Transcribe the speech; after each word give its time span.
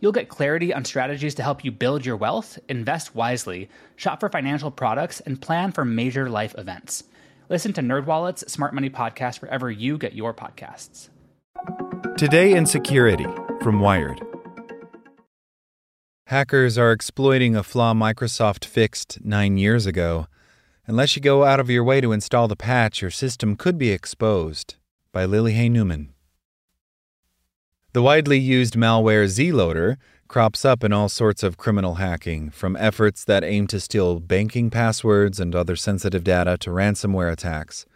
You'll 0.00 0.12
get 0.12 0.28
clarity 0.28 0.74
on 0.74 0.84
strategies 0.84 1.34
to 1.36 1.42
help 1.42 1.64
you 1.64 1.70
build 1.70 2.04
your 2.04 2.16
wealth, 2.16 2.58
invest 2.68 3.14
wisely, 3.14 3.70
shop 3.96 4.20
for 4.20 4.28
financial 4.28 4.70
products, 4.70 5.20
and 5.20 5.40
plan 5.40 5.72
for 5.72 5.84
major 5.84 6.28
life 6.28 6.54
events. 6.58 7.04
Listen 7.48 7.72
to 7.74 7.80
NerdWallet's 7.80 8.50
Smart 8.52 8.74
Money 8.74 8.90
Podcast 8.90 9.40
wherever 9.40 9.70
you 9.70 9.96
get 9.96 10.14
your 10.14 10.34
podcasts. 10.34 11.08
Today 12.18 12.54
in 12.54 12.66
Security 12.66 13.26
from 13.62 13.80
Wired. 13.80 14.20
Hackers 16.26 16.76
are 16.76 16.92
exploiting 16.92 17.54
a 17.54 17.62
flaw 17.62 17.94
Microsoft 17.94 18.64
fixed 18.64 19.24
nine 19.24 19.56
years 19.56 19.86
ago. 19.86 20.26
Unless 20.86 21.16
you 21.16 21.22
go 21.22 21.44
out 21.44 21.60
of 21.60 21.70
your 21.70 21.84
way 21.84 22.00
to 22.00 22.12
install 22.12 22.48
the 22.48 22.56
patch, 22.56 23.00
your 23.00 23.12
system 23.12 23.56
could 23.56 23.78
be 23.78 23.90
exposed. 23.90 24.74
By 25.12 25.24
Lily 25.24 25.52
Hay 25.52 25.68
Newman. 25.68 26.12
The 27.96 28.02
widely 28.02 28.38
used 28.38 28.74
malware 28.74 29.24
Zloader 29.24 29.96
crops 30.28 30.66
up 30.66 30.84
in 30.84 30.92
all 30.92 31.08
sorts 31.08 31.42
of 31.42 31.56
criminal 31.56 31.94
hacking, 31.94 32.50
from 32.50 32.76
efforts 32.76 33.24
that 33.24 33.42
aim 33.42 33.66
to 33.68 33.80
steal 33.80 34.20
banking 34.20 34.68
passwords 34.68 35.40
and 35.40 35.54
other 35.54 35.76
sensitive 35.76 36.22
data 36.22 36.58
to 36.58 36.68
ransomware 36.68 37.32
attacks. 37.32 37.86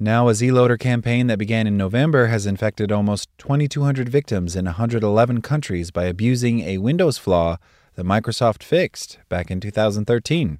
Now, 0.00 0.30
a 0.30 0.32
Zloader 0.32 0.78
campaign 0.78 1.26
that 1.26 1.38
began 1.38 1.66
in 1.66 1.76
November 1.76 2.28
has 2.28 2.46
infected 2.46 2.90
almost 2.90 3.28
2,200 3.36 4.08
victims 4.08 4.56
in 4.56 4.64
111 4.64 5.42
countries 5.42 5.90
by 5.90 6.04
abusing 6.04 6.60
a 6.60 6.78
Windows 6.78 7.18
flaw 7.18 7.58
that 7.96 8.06
Microsoft 8.06 8.62
fixed 8.62 9.18
back 9.28 9.50
in 9.50 9.60
2013. 9.60 10.58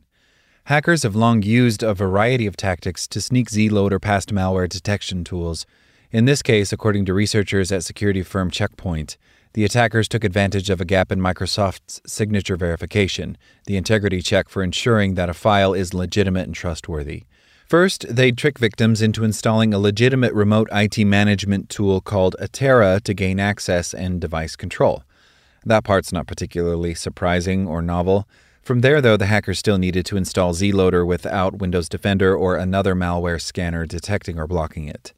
Hackers 0.65 1.05
have 1.05 1.17
long 1.17 1.41
used 1.41 1.83
a 1.83 1.95
variety 1.95 2.47
of 2.47 2.55
tactics 2.55 3.09
to 3.09 3.23
sneak 3.23 3.49
Zloader 3.49 3.99
past 3.99 4.29
malware 4.35 4.69
detection 4.69 5.25
tools. 5.25 5.65
In 6.15 6.27
this 6.27 6.43
case, 6.43 6.73
according 6.73 7.07
to 7.07 7.13
researchers 7.13 7.73
at 7.73 7.83
security 7.83 8.23
firm 8.23 8.49
Check 8.49 8.77
Point, 8.77 9.17
the 9.55 9.65
attackers 9.65 10.07
took 10.07 10.23
advantage 10.23 10.71
of 10.71 10.81
a 10.81 10.85
gap 10.85 11.11
in 11.11 11.19
Microsoft's 11.19 12.01
signature 12.07 12.57
verification, 12.57 13.37
the 13.67 13.77
integrity 13.77 14.23
check 14.23 14.49
for 14.49 14.63
ensuring 14.63 15.15
that 15.17 15.29
a 15.29 15.35
file 15.35 15.75
is 15.75 15.93
legitimate 15.93 16.47
and 16.47 16.55
trustworthy. 16.55 17.25
First, 17.67 18.07
they'd 18.09 18.39
trick 18.39 18.61
victims 18.61 19.03
into 19.03 19.25
installing 19.25 19.75
a 19.75 19.79
legitimate 19.81 20.33
remote 20.35 20.69
IT 20.71 21.05
management 21.05 21.69
tool 21.69 22.01
called 22.01 22.37
Atera 22.41 23.01
to 23.03 23.13
gain 23.13 23.41
access 23.41 23.93
and 23.93 24.21
device 24.21 24.55
control. 24.55 25.03
That 25.67 25.83
part's 25.83 26.13
not 26.13 26.29
particularly 26.29 26.95
surprising 26.95 27.67
or 27.67 27.83
novel. 27.83 28.29
From 28.63 28.83
there, 28.83 29.01
though, 29.01 29.17
the 29.17 29.27
hackers 29.27 29.59
still 29.59 29.79
needed 29.79 30.07
to 30.07 30.17
install 30.17 30.55
Zloader 30.55 31.05
without 31.05 31.59
Windows 31.59 31.89
Defender 31.89 32.37
or 32.37 32.55
another 32.55 32.95
malware 32.95 33.43
scanner 33.43 33.85
detecting 33.85 34.39
or 34.39 34.47
blocking 34.47 34.87
it. 34.87 35.13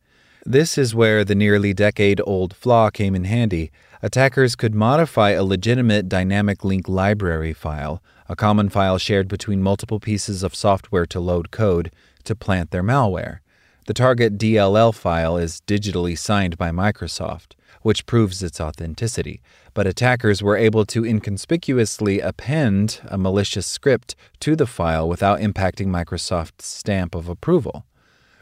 This 0.48 0.78
is 0.78 0.94
where 0.94 1.24
the 1.24 1.34
nearly 1.34 1.74
decade 1.74 2.20
old 2.24 2.54
flaw 2.54 2.88
came 2.88 3.16
in 3.16 3.24
handy. 3.24 3.72
Attackers 4.00 4.54
could 4.54 4.76
modify 4.76 5.30
a 5.30 5.42
legitimate 5.42 6.08
dynamic 6.08 6.62
link 6.62 6.88
library 6.88 7.52
file, 7.52 8.00
a 8.28 8.36
common 8.36 8.68
file 8.68 8.96
shared 8.96 9.26
between 9.26 9.60
multiple 9.60 9.98
pieces 9.98 10.44
of 10.44 10.54
software 10.54 11.04
to 11.06 11.18
load 11.18 11.50
code, 11.50 11.90
to 12.22 12.36
plant 12.36 12.70
their 12.70 12.84
malware. 12.84 13.40
The 13.86 13.94
target 13.94 14.38
DLL 14.38 14.94
file 14.94 15.36
is 15.36 15.62
digitally 15.66 16.16
signed 16.16 16.56
by 16.56 16.70
Microsoft, 16.70 17.54
which 17.82 18.06
proves 18.06 18.40
its 18.40 18.60
authenticity, 18.60 19.40
but 19.74 19.88
attackers 19.88 20.44
were 20.44 20.56
able 20.56 20.86
to 20.86 21.04
inconspicuously 21.04 22.20
append 22.20 23.00
a 23.06 23.18
malicious 23.18 23.66
script 23.66 24.14
to 24.38 24.54
the 24.54 24.68
file 24.68 25.08
without 25.08 25.40
impacting 25.40 25.88
Microsoft's 25.88 26.66
stamp 26.66 27.16
of 27.16 27.28
approval. 27.28 27.84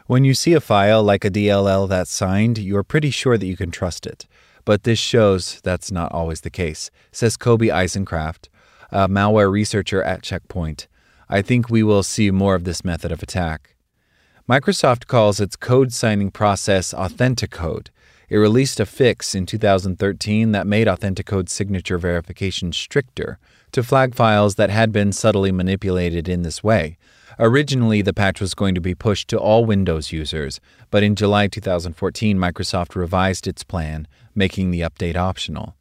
When 0.06 0.22
you 0.22 0.34
see 0.34 0.52
a 0.52 0.60
file 0.60 1.02
like 1.02 1.24
a 1.24 1.30
DLL 1.30 1.88
that's 1.88 2.10
signed, 2.10 2.58
you're 2.58 2.82
pretty 2.82 3.08
sure 3.08 3.38
that 3.38 3.46
you 3.46 3.56
can 3.56 3.70
trust 3.70 4.06
it. 4.06 4.26
But 4.66 4.82
this 4.82 4.98
shows 4.98 5.62
that's 5.62 5.90
not 5.90 6.12
always 6.12 6.42
the 6.42 6.50
case, 6.50 6.90
says 7.10 7.38
Kobi 7.38 7.72
Eisenkraft, 7.72 8.50
a 8.90 9.08
malware 9.08 9.50
researcher 9.50 10.02
at 10.02 10.22
Check 10.22 10.46
Point. 10.46 10.88
I 11.30 11.40
think 11.40 11.70
we 11.70 11.82
will 11.82 12.02
see 12.02 12.30
more 12.30 12.54
of 12.54 12.64
this 12.64 12.84
method 12.84 13.12
of 13.12 13.22
attack. 13.22 13.76
Microsoft 14.46 15.06
calls 15.06 15.40
its 15.40 15.56
code 15.56 15.90
signing 15.90 16.30
process 16.30 16.92
Authenticode. 16.92 17.88
It 18.28 18.36
released 18.36 18.80
a 18.80 18.86
fix 18.86 19.34
in 19.34 19.46
2013 19.46 20.52
that 20.52 20.66
made 20.66 20.88
Authenticode's 20.88 21.52
signature 21.52 21.98
verification 21.98 22.72
stricter 22.72 23.38
to 23.72 23.82
flag 23.82 24.14
files 24.14 24.54
that 24.54 24.70
had 24.70 24.92
been 24.92 25.12
subtly 25.12 25.52
manipulated 25.52 26.28
in 26.28 26.42
this 26.42 26.62
way. 26.62 26.96
Originally, 27.38 28.00
the 28.00 28.14
patch 28.14 28.40
was 28.40 28.54
going 28.54 28.74
to 28.74 28.80
be 28.80 28.94
pushed 28.94 29.28
to 29.28 29.38
all 29.38 29.64
Windows 29.64 30.12
users, 30.12 30.60
but 30.90 31.02
in 31.02 31.16
July 31.16 31.48
2014, 31.48 32.38
Microsoft 32.38 32.94
revised 32.94 33.46
its 33.46 33.64
plan, 33.64 34.06
making 34.34 34.70
the 34.70 34.80
update 34.80 35.16
optional. 35.16 35.74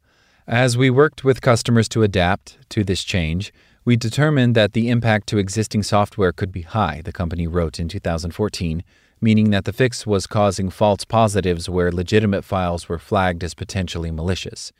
As 0.46 0.76
we 0.76 0.90
worked 0.90 1.24
with 1.24 1.40
customers 1.40 1.88
to 1.90 2.02
adapt 2.02 2.58
to 2.70 2.84
this 2.84 3.04
change, 3.04 3.52
we 3.84 3.96
determined 3.96 4.54
that 4.54 4.72
the 4.72 4.88
impact 4.88 5.28
to 5.28 5.38
existing 5.38 5.82
software 5.82 6.32
could 6.32 6.50
be 6.50 6.62
high, 6.62 7.02
the 7.04 7.12
company 7.12 7.46
wrote 7.46 7.78
in 7.78 7.88
2014, 7.88 8.82
meaning 9.24 9.50
that 9.50 9.64
the 9.64 9.72
fix 9.72 10.06
was 10.06 10.26
causing 10.26 10.68
false 10.68 11.04
positives 11.06 11.68
where 11.68 11.90
legitimate 11.90 12.44
files 12.44 12.88
were 12.88 12.98
flagged 12.98 13.42
as 13.42 13.54
potentially 13.54 14.10
malicious. 14.10 14.70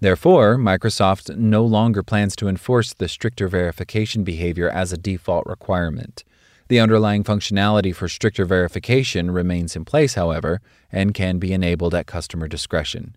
Therefore, 0.00 0.56
Microsoft 0.56 1.34
no 1.36 1.64
longer 1.64 2.02
plans 2.02 2.36
to 2.36 2.48
enforce 2.48 2.92
the 2.92 3.08
stricter 3.08 3.48
verification 3.48 4.22
behavior 4.22 4.68
as 4.68 4.92
a 4.92 4.98
default 4.98 5.46
requirement. 5.46 6.22
The 6.68 6.78
underlying 6.78 7.24
functionality 7.24 7.94
for 7.94 8.08
stricter 8.08 8.44
verification 8.44 9.30
remains 9.30 9.74
in 9.74 9.86
place, 9.86 10.14
however, 10.14 10.60
and 10.92 11.14
can 11.14 11.38
be 11.38 11.54
enabled 11.54 11.94
at 11.94 12.06
customer 12.06 12.46
discretion. 12.46 13.16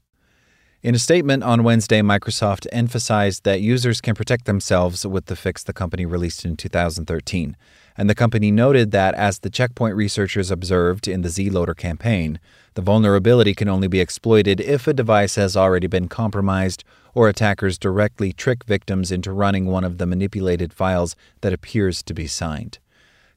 In 0.84 0.96
a 0.96 1.00
statement 1.00 1.44
on 1.44 1.62
Wednesday, 1.62 2.02
Microsoft 2.02 2.66
emphasized 2.72 3.44
that 3.44 3.62
users 3.62 4.02
can 4.02 4.16
protect 4.16 4.46
themselves 4.46 5.06
with 5.06 5.28
the 5.28 5.36
fix 5.36 5.62
the 5.64 5.74
company 5.74 6.08
released 6.08 6.44
in 6.44 6.58
2013. 6.58 7.56
And 7.96 8.10
the 8.10 8.16
company 8.16 8.50
noted 8.50 8.90
that, 8.90 9.14
as 9.14 9.38
the 9.38 9.52
Check 9.52 9.76
Point 9.76 9.96
researchers 9.96 10.50
observed 10.50 11.08
in 11.08 11.22
the 11.22 11.30
Zloader 11.30 11.78
campaign, 11.78 12.40
the 12.74 12.82
vulnerability 12.82 13.54
can 13.54 13.70
only 13.70 13.88
be 13.88 14.00
exploited 14.00 14.60
if 14.60 14.88
a 14.88 14.94
device 14.94 15.36
has 15.36 15.56
already 15.56 15.86
been 15.86 16.08
compromised 16.08 16.84
or 17.14 17.30
attackers 17.30 17.78
directly 17.78 18.34
trick 18.34 18.64
victims 18.64 19.12
into 19.12 19.32
running 19.32 19.68
one 19.68 19.84
of 19.84 20.00
the 20.00 20.08
manipulated 20.08 20.74
files 20.74 21.16
that 21.42 21.54
appears 21.54 22.02
to 22.02 22.16
be 22.16 22.26
signed. 22.26 22.80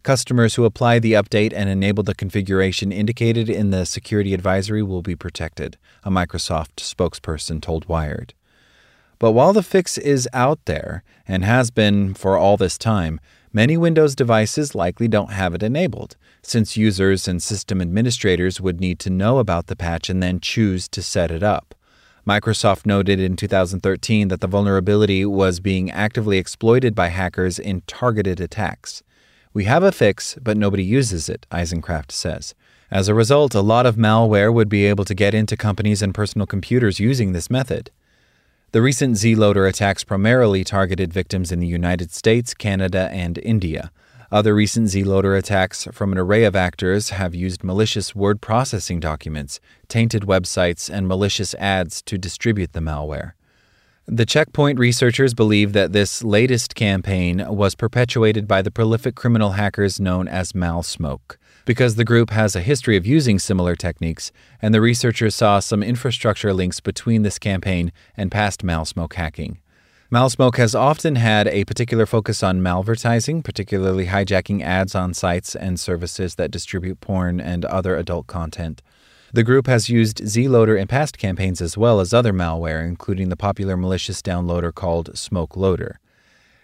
Customers 0.05 0.57
who 0.57 0.67
apply 0.67 0.99
the 0.99 1.15
update 1.15 1.55
and 1.57 1.71
enable 1.71 2.03
the 2.03 2.15
configuration 2.15 2.93
indicated 2.93 3.49
in 3.49 3.71
the 3.71 3.87
security 3.87 4.35
advisory 4.35 4.83
will 4.83 5.01
be 5.01 5.17
protected, 5.17 5.79
a 6.03 6.11
Microsoft 6.11 6.77
spokesperson 6.77 7.59
told 7.59 7.89
Wired. 7.89 8.35
But 9.19 9.33
while 9.33 9.55
the 9.55 9.63
fix 9.63 9.97
is 9.97 10.29
out 10.35 10.63
there, 10.67 11.03
and 11.27 11.43
has 11.43 11.71
been 11.71 12.13
for 12.13 12.37
all 12.37 12.59
this 12.59 12.77
time, 12.77 13.19
many 13.51 13.79
Windows 13.79 14.15
devices 14.15 14.75
likely 14.75 15.09
don't 15.09 15.33
have 15.33 15.55
it 15.55 15.63
enabled, 15.63 16.19
since 16.43 16.77
users 16.77 17.27
and 17.27 17.43
system 17.43 17.81
administrators 17.81 18.61
would 18.61 18.81
need 18.81 18.99
to 18.99 19.09
know 19.09 19.39
about 19.39 19.69
the 19.69 19.77
patch 19.77 20.11
and 20.11 20.23
then 20.23 20.39
choose 20.39 20.87
to 20.89 21.03
set 21.03 21.31
it 21.31 21.43
up. 21.43 21.75
Microsoft 22.27 22.85
noted 22.85 23.21
in 23.21 23.37
2013 23.37 24.29
that 24.29 24.43
the 24.43 24.47
vulnerability 24.47 25.25
was 25.25 25.61
being 25.61 25.91
actively 25.91 26.37
exploited 26.37 26.95
by 26.95 27.09
hackers 27.09 27.59
in 27.59 27.81
targeted 27.87 28.39
attacks. 28.39 29.03
We 29.55 29.65
have 29.65 29.85
a 29.85 29.93
fix, 29.93 30.37
but 30.43 30.57
nobody 30.57 30.83
uses 30.83 31.29
it, 31.29 31.47
Eisenkraft 31.53 32.11
says. 32.11 32.57
As 32.91 33.07
a 33.07 33.15
result, 33.15 33.55
a 33.55 33.61
lot 33.61 33.87
of 33.87 33.95
malware 33.95 34.53
would 34.53 34.69
be 34.69 34.85
able 34.85 35.05
to 35.05 35.15
get 35.15 35.33
into 35.33 35.57
companies 35.57 36.03
and 36.03 36.13
personal 36.13 36.45
computers 36.45 36.99
using 36.99 37.31
this 37.33 37.49
method. 37.49 37.93
The 38.73 38.83
recent 38.83 39.15
Zloader 39.15 39.69
attacks 39.69 40.03
primarily 40.03 40.65
targeted 40.65 41.13
victims 41.13 41.53
in 41.53 41.61
the 41.61 41.69
United 41.69 42.11
States, 42.11 42.53
Canada, 42.53 43.09
and 43.13 43.39
India. 43.39 43.93
Other 44.33 44.57
recent 44.57 44.89
Zloader 44.89 45.39
attacks 45.39 45.87
from 45.93 46.11
an 46.11 46.19
array 46.19 46.43
of 46.43 46.57
actors 46.57 47.11
have 47.11 47.33
used 47.33 47.63
malicious 47.63 48.13
word 48.13 48.41
processing 48.41 48.99
documents, 48.99 49.61
tainted 49.87 50.25
websites, 50.25 50.93
and 50.93 51.07
malicious 51.07 51.55
ads 51.55 52.03
to 52.03 52.19
distribute 52.19 52.73
the 52.73 52.81
malware. 52.81 53.35
The 54.07 54.27
Check 54.27 54.53
Point 54.53 54.79
researchers 54.79 55.33
believe 55.33 55.73
that 55.73 55.95
this 55.95 56.23
latest 56.23 56.75
campaign 56.75 57.43
was 57.49 57.75
perpetuated 57.75 58.47
by 58.47 58.61
the 58.61 58.71
prolific 58.71 59.15
criminal 59.15 59.53
hackers 59.53 59.99
known 59.99 60.29
as 60.29 60.53
Malsmoke. 60.53 61.39
Because 61.65 61.97
the 61.97 62.05
group 62.05 62.29
has 62.29 62.55
a 62.55 62.61
history 62.61 62.99
of 62.99 63.07
using 63.07 63.39
similar 63.39 63.75
techniques, 63.75 64.31
and 64.61 64.75
the 64.75 64.83
researchers 64.83 65.35
saw 65.35 65.59
some 65.59 65.83
infrastructure 65.83 66.53
links 66.53 66.81
between 66.81 67.23
this 67.23 67.39
campaign 67.39 67.93
and 68.15 68.31
past 68.31 68.63
Malsmoke 68.63 69.15
hacking. 69.15 69.61
Malsmoke 70.11 70.59
has 70.59 70.75
often 70.75 71.17
had 71.17 71.49
a 71.49 71.65
particular 71.65 72.05
focus 72.05 72.43
on 72.43 72.61
malvertising, 72.61 73.43
particularly 73.43 74.07
hijacking 74.07 74.63
ads 74.63 74.95
on 74.95 75.15
sites 75.15 75.57
and 75.57 75.81
services 75.81 76.35
that 76.35 76.51
distribute 76.51 77.01
porn 77.01 77.41
and 77.41 77.65
other 77.65 77.97
adult 77.97 78.27
content. 78.27 78.83
The 79.35 79.43
group 79.43 79.67
has 79.67 79.89
used 79.89 80.19
Zloader 80.19 80.81
in 80.81 80.87
past 80.87 81.19
campaigns 81.19 81.61
as 81.61 81.77
well 81.77 81.99
as 81.99 82.15
other 82.15 82.33
malware, 82.33 82.87
including 82.87 83.31
the 83.31 83.37
popular 83.37 83.77
malicious 83.77 84.23
downloader 84.23 84.73
called 84.73 85.13
SmokeLoader. 85.15 85.95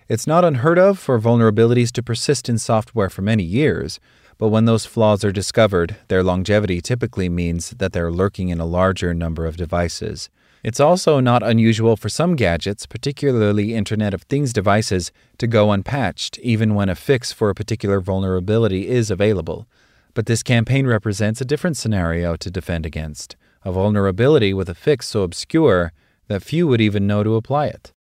It's 0.08 0.24
not 0.24 0.44
unheard 0.44 0.78
of 0.78 0.96
for 0.96 1.18
vulnerabilities 1.18 1.90
to 1.90 2.02
persist 2.04 2.48
in 2.48 2.58
software 2.58 3.10
for 3.10 3.22
many 3.22 3.42
years, 3.42 3.98
but 4.38 4.50
when 4.50 4.66
those 4.66 4.86
flaws 4.86 5.24
are 5.24 5.32
discovered, 5.32 5.96
their 6.06 6.22
longevity 6.22 6.80
typically 6.80 7.28
means 7.28 7.70
that 7.70 7.92
they're 7.92 8.12
lurking 8.12 8.50
in 8.50 8.60
a 8.60 8.64
larger 8.64 9.12
number 9.12 9.46
of 9.46 9.56
devices. 9.56 10.30
It's 10.62 10.78
also 10.78 11.18
not 11.18 11.42
unusual 11.42 11.96
for 11.96 12.08
some 12.08 12.36
gadgets, 12.36 12.86
particularly 12.86 13.74
Internet 13.74 14.14
of 14.14 14.22
Things 14.22 14.52
devices, 14.52 15.10
to 15.38 15.48
go 15.48 15.72
unpatched, 15.72 16.38
even 16.38 16.76
when 16.76 16.88
a 16.88 16.94
fix 16.94 17.32
for 17.32 17.50
a 17.50 17.54
particular 17.54 18.00
vulnerability 18.00 18.86
is 18.86 19.10
available. 19.10 19.66
But 20.14 20.26
this 20.26 20.42
campaign 20.42 20.86
represents 20.86 21.40
a 21.40 21.44
different 21.44 21.76
scenario 21.76 22.34
to 22.36 22.50
defend 22.50 22.86
against 22.86 23.36
a 23.64 23.72
vulnerability 23.72 24.52
with 24.52 24.68
a 24.68 24.74
fix 24.74 25.08
so 25.08 25.22
obscure 25.22 25.92
that 26.28 26.42
few 26.42 26.66
would 26.66 26.80
even 26.80 27.06
know 27.06 27.22
to 27.22 27.36
apply 27.36 27.66
it. 27.66 27.92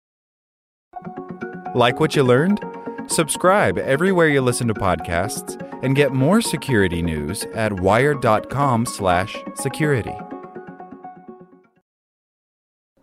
Like 1.76 2.00
what 2.00 2.16
you 2.16 2.24
learned? 2.24 2.60
Subscribe 3.08 3.78
everywhere 3.78 4.28
you 4.28 4.42
listen 4.42 4.68
to 4.68 4.74
podcasts 4.74 5.56
and 5.84 5.96
get 5.96 6.14
more 6.14 6.42
security 6.42 7.02
news 7.02 7.46
at 7.56 7.80
wired.com/security. 7.80 10.16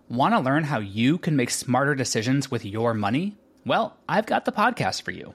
Want 0.09 0.35
to 0.35 0.41
learn 0.41 0.65
how 0.65 0.79
you 0.79 1.19
can 1.19 1.35
make 1.35 1.51
smarter 1.51 1.97
decisions 1.97 2.49
with 2.51 2.65
your 2.65 2.95
money? 2.95 3.37
Well, 3.65 3.97
I've 4.09 4.27
got 4.27 4.45
the 4.45 4.53
podcast 4.53 5.03
for 5.03 5.11
you. 5.11 5.35